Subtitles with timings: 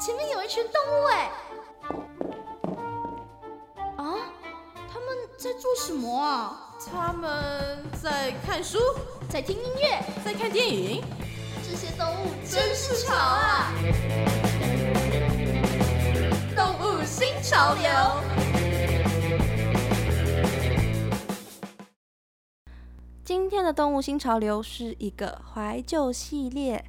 [0.00, 1.30] 前面有一群动物哎！
[3.96, 4.32] 啊，
[4.92, 6.74] 他们在做什么啊？
[6.90, 8.78] 他们在看书，
[9.30, 11.02] 在听音乐，在看电影。
[11.62, 13.72] 这些动物真是潮啊！
[16.54, 17.88] 动物新潮流。
[23.24, 26.84] 今天的动物新潮流是一个怀旧系列，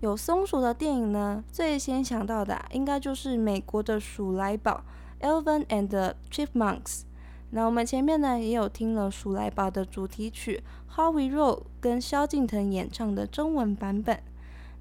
[0.00, 4.84] 有松鼠的电影呢，最先想到的应该就是美国的鼠来宝
[5.20, 7.02] （Elvin and the Chipmunks）。
[7.50, 10.62] 那我们前面呢也有听了鼠来宝的主题曲
[10.94, 14.22] 《How We Roll》跟萧敬腾演唱的中文版本。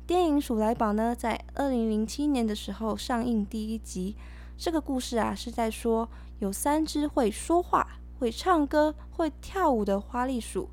[0.05, 4.15] 电影《鼠来宝》呢，在二零零七年的时候上映第一集。
[4.55, 6.07] 这个故事啊，是在说
[6.39, 10.69] 有三只会说话、会唱歌、会跳舞的花栗鼠。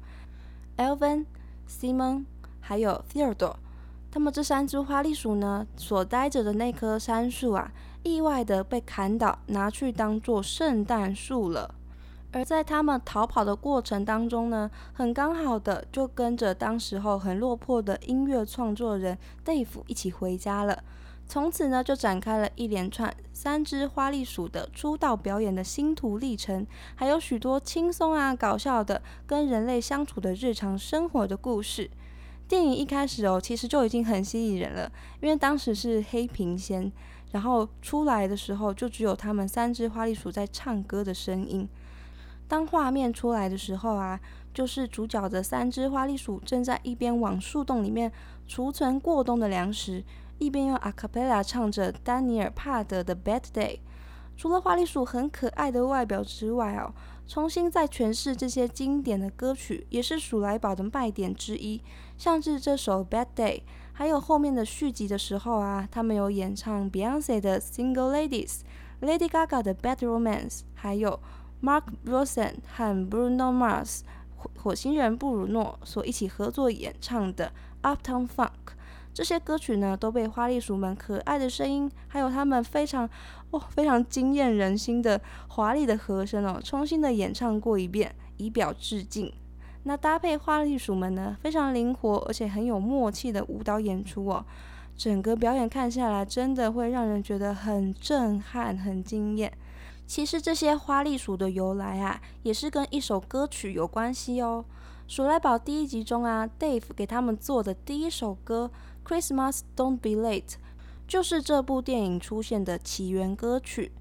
[0.77, 1.25] Elvin、
[1.69, 2.25] Simon
[2.61, 3.57] 还有 Theodore，
[4.15, 7.73] 他们这三只花栗鼠呢，所待着的那棵杉树啊，
[8.05, 11.75] 意外的被砍倒，拿去当做圣诞树了。
[12.31, 20.85] 而在他们逃跑的过程当中呢，很刚好的就跟着当时候很落魄的音乐创作人 Dave 一起回家了。
[21.27, 31.91] 从此呢，就展开了一连串三只花栗鼠的出道表演的星途历程，还有许多轻松啊、搞笑的跟人类相处的日常生活的故事。
[32.55, 34.89] 电影一开始哦，其实就已经很吸引人了，
[35.21, 36.89] 因为当时是黑屏先，
[37.33, 41.69] 然后出来的时候就只有他们三只花栗鼠在唱歌的声音。
[42.47, 44.21] 当画面出来的时候啊，
[44.55, 48.13] 就是主角的三只花栗鼠正在一边往树洞里面
[48.47, 50.05] 储存过冬的粮食。
[50.39, 53.79] 一边用阿卡贝拉唱着丹尼尔·帕德的《Bad Day》，
[54.37, 56.93] 除了花栗鼠很可爱的外表之外哦，
[57.27, 61.81] 重新再诠释这些经典的歌曲，也是鼠来宝的卖点之一。
[62.19, 63.59] 像是这首《Bad Day》，
[63.93, 68.61] 还有后面的续集的时候啊，他们有演唱 Beyonce 的《Single Ladies》、
[69.07, 71.19] Lady Gaga 的《Bad Romance》，还有
[71.63, 74.01] Mark Ronson 和 Bruno Mars
[74.37, 77.53] 火火星人布鲁诺所一起合作演唱的
[77.97, 78.49] 《Uptown Funk》。
[79.15, 83.09] 这些歌曲呢，都被花栗鼠们可爱的声音，还有他们非常
[83.53, 89.33] 哦非常惊艳人心的华丽的和声哦，重新的演唱过一遍，以表致敬。
[89.85, 94.45] 那搭配花栗鼠们呢，非常灵活而且很有默契的舞蹈演出哦，
[94.97, 99.53] 整个表演看下来，真的会让人觉得很震撼、很惊艳。
[100.07, 104.65] 其实这些花栗鼠的由来啊，也是跟一首歌曲有关系哦。
[105.07, 108.71] 鼠来宝第一集中啊，Dave 给他们做的第一首歌。
[109.07, 110.55] Christmas Don't Be Late，
[111.07, 113.93] 就是这部电影出现的起源歌曲。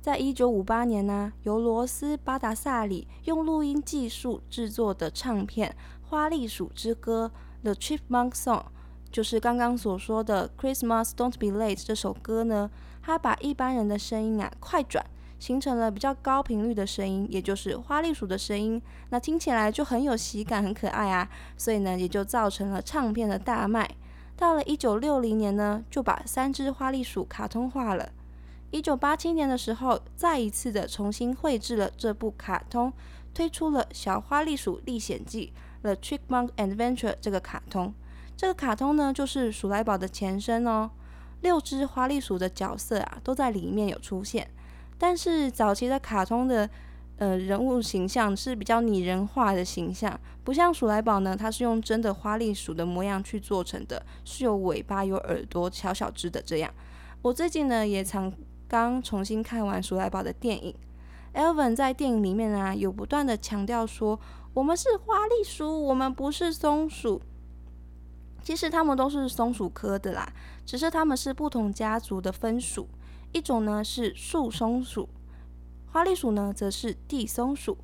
[0.00, 5.76] 在一九五八年呢，由罗斯巴达萨里用录音技术制作的唱片
[6.08, 7.30] 《花栗鼠之歌》
[7.62, 8.64] The Chipmunk Song，
[9.10, 12.70] 就是刚刚所说的 Christmas Don't Be Late 这首歌呢，
[13.02, 15.04] 它把一般人的声音啊快转，
[15.38, 18.80] 形成了比较高频率的声音，也就是花栗鼠的声音。
[19.10, 23.88] 那听起来就很有喜感，很可爱啊，所以呢，也就造成了唱片的大卖。
[24.36, 28.10] 到了一九六零年呢，就把三只花栗鼠卡通化了。
[28.70, 32.92] 一九八七年的时候，再一次的重新绘制了这部卡通，
[33.32, 37.94] 推出了《小花栗鼠历险记》The Chipmunk Adventure 这个卡通。
[38.36, 40.90] 这个卡通呢，就是鼠来宝的前身哦。
[41.40, 44.50] 六只花栗鼠的角色啊，都在里面有出现。
[44.98, 46.68] 但是早期的卡通的。
[47.18, 56.70] 呃，人物形象是比较拟人化的形象，不像鼠来宝呢，它是用真的花栗鼠的模样去做成的，是有尾巴、有耳朵、小小只的这样。
[57.22, 58.30] 我最近呢也常
[58.68, 60.74] 刚重新看完鼠来宝的电影
[61.32, 64.20] ，Elvin 在电影里面啊有不断的强调说，
[64.52, 67.22] 我们是花栗鼠，我们不是松鼠。
[68.42, 70.30] 其实他们都是松鼠科的啦，
[70.66, 72.86] 只是他们是不同家族的分属，
[73.32, 75.08] 一种呢是树松鼠。
[75.92, 77.78] 花栗鼠呢，则是地松鼠。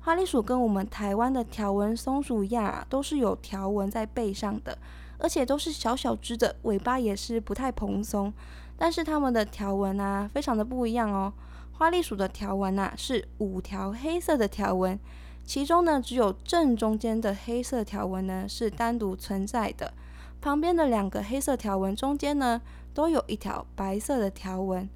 [0.00, 4.78] 花栗鼠跟我们台湾的条纹松鼠一样啊，都是有条纹在背上的，
[5.18, 8.32] 而且都是小小只的，尾巴也是不太蓬松。
[8.76, 11.32] 但是它们的条纹啊，非常的不一样哦。
[11.72, 14.98] 花栗鼠的条纹啊，是五条黑色的条纹，
[15.44, 19.92] 其中呢，只有正中间的黑色条纹呢是单独存在的，
[20.40, 22.60] 旁边的两个黑色条纹中间呢，
[22.94, 24.88] 都有一条白色的条纹。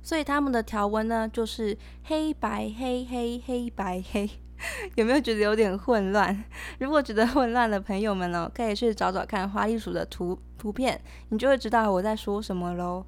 [0.00, 4.30] 所以他们的条纹呢，就是黑白黑黑黑白黑，
[4.94, 6.44] 有没有觉得有点混乱？
[6.78, 10.98] 如果觉得混乱的朋友们呢，可以去找找看花栗鼠的图图片，
[11.28, 13.04] 你就会知道我在说什么喽。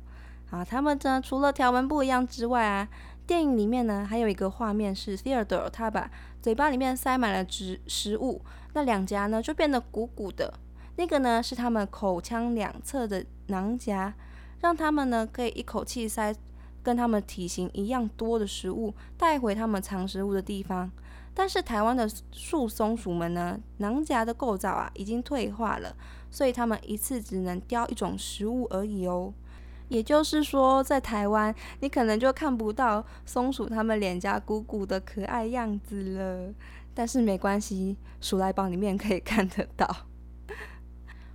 [0.50, 2.88] 好，他们呢除了条纹不一样之外啊，
[3.26, 6.10] 电影里面呢还有一个画面是 Theodore，他把
[6.42, 8.42] 嘴巴里面塞满了食食物，
[8.74, 10.52] 那两颊呢就变得鼓鼓的，
[11.00, 14.12] 那个呢是他们口腔两侧的囊夹。
[14.60, 16.34] 让他们呢可以一口气塞
[16.82, 20.90] 跟他们体型一样多的食物带回他们藏食物的地方。
[21.32, 25.96] 但是台湾的树松鼠们呢，囊夹的构造啊已经退化了，
[26.30, 29.32] 所以它们一次只能叼一种食物而已哦。
[29.88, 36.52] 也就是说，在台湾你可能就看不到松鼠它们脸颊鼓鼓的可爱样子了。
[36.92, 40.09] 但是没关系，鼠来宝里面可以看得到。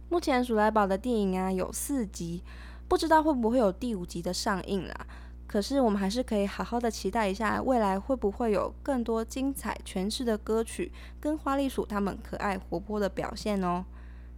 [0.07, 2.44] 目前鼠来宝的电影啊有四集，
[2.88, 5.07] 不知道会不会有第五集的上映啦。
[5.48, 13.84] 可是我们还是可以好好的期待一下，未来会不会有更多精彩诠释的歌曲，跟花栗鼠他们可爱活泼的表现哦。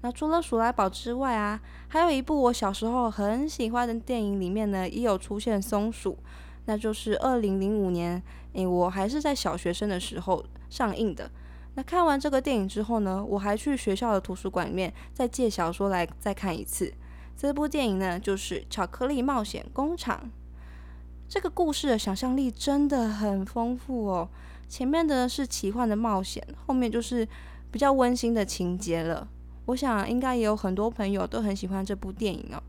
[0.02, 6.18] 那除了鼠来宝之外啊，还有一部我小时候很喜欢的电影里面呢，也有出现松鼠，
[6.66, 8.22] 那就是二零零五年，
[8.54, 11.30] 诶，我还是在小学生的时候上映的。
[11.78, 16.92] 那看完这个电影之后呢，我还去学校的图书馆里面再借小说来再看一次。
[17.38, 20.20] 这部电影呢，就是《巧克力冒险工厂》。
[21.30, 24.28] 这个故事的想象力真的很丰富哦。
[24.68, 27.28] 前面的是奇幻的冒险，后面就是
[27.72, 29.28] 比较温馨的情节了。
[29.68, 32.64] 我想应该也有很多朋友都很喜欢这部电影哦。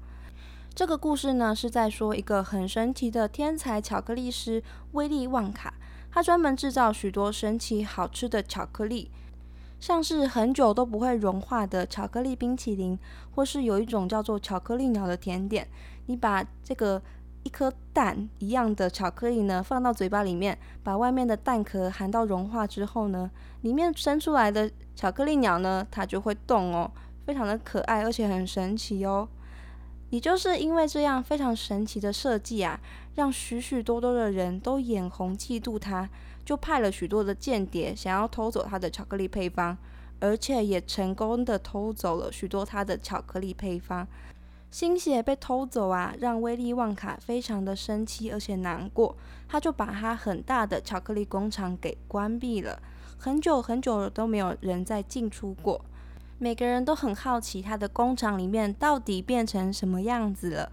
[0.75, 4.63] 这个故事呢是在说一个很神奇的天才巧克力师
[4.93, 5.73] 威利旺卡，
[6.11, 9.11] 它专门制造许多神奇好吃的巧克力，
[9.79, 12.99] 像是很久都不会融化的巧克力冰淇淋，
[13.35, 15.69] 或是有一种叫做巧克力鸟的甜点。
[16.07, 17.01] 你把这个
[17.43, 23.31] 一颗蛋一样的巧克力呢放到嘴巴里面，把外面的蛋壳含到融化之后呢，
[23.61, 24.71] 里面生出来的。
[24.99, 26.91] 巧克力鸟呢，它就会动哦，
[27.25, 29.29] 非常的可爱，而且很神奇哦。
[30.11, 32.81] 也就是因为这样非常神奇的设计啊，
[33.19, 36.09] 让许许多多的人都眼红嫉妒他，
[36.45, 39.77] 就派了许多的间谍想要偷走他的巧克力配方，
[40.21, 44.07] 而且也成功的偷走了许多他的巧克力配方。
[44.71, 49.17] 心血被偷走啊，让威利旺卡非常的生气，而且难过，
[49.49, 52.81] 他就把他很大的巧克力工厂给关闭了。
[53.19, 55.85] 很久很久都没有人再进出过，
[56.39, 60.71] 每个人都很好奇他的工厂里面到底变成什么样子了。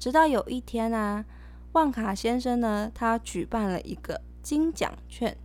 [0.00, 1.24] 直到有一天啊，
[1.74, 5.36] 旺卡先生呢，他举办了一个金奖券，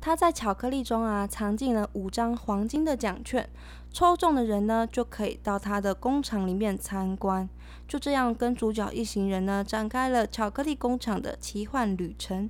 [0.00, 3.46] 他在巧克力中啊藏进了五张黄金的奖券，
[3.92, 7.46] 抽中的人呢就可以到他的工厂里面参观。
[7.86, 12.48] 就这样，跟主角一行人呢展开了巧克力工厂的奇幻旅程。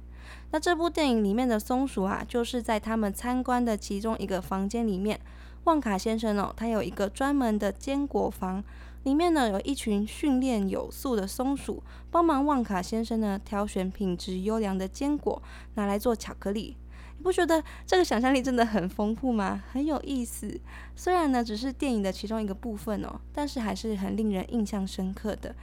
[0.53, 5.19] 那这部电影里面的松鼠啊，就是在他们参观的其中一个房间里面。
[5.65, 8.63] 旺卡先生哦，他有一个专门的坚果房，
[9.05, 15.43] 里面呢有一群训练有素的松鼠，帮忙旺卡先生呢挑选品质优良的坚果，
[15.75, 16.77] 拿来做巧克力。
[17.17, 19.63] 你不觉得这个想象力真的很丰富吗？
[19.73, 20.61] 很有意思。
[20.95, 25.55] 虽然呢只是电影的其中一个部分哦，但是还是很令人印象深刻的。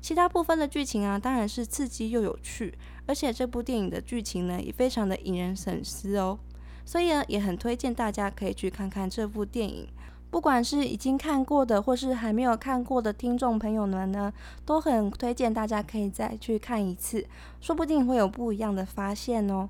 [0.00, 2.72] 其他部分的剧情啊，当然是刺激又有趣，
[3.06, 6.38] 而且这部电影的剧情呢，也非常的引人深思哦。
[6.84, 9.88] 所以呢，也很推荐大家可以去看看这部电影。
[10.30, 14.32] 不管是已经看过的，或是还没有看过的听众朋友们呢，
[14.64, 17.26] 都很推荐大家可以再去看一次，
[17.60, 19.68] 说不定会有不一样的发现哦。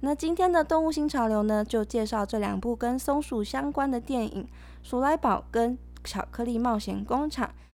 [0.00, 4.44] 那今天的动物新潮流呢，就介绍这两部跟松鼠相关的电影
[4.82, 7.48] 《鼠来宝》跟《巧克力冒险工厂》。